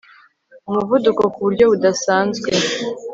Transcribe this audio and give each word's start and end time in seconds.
umuvuduko 0.69 1.23
ku 1.33 1.39
buryo 1.45 1.65
budasanzwe 1.71 2.49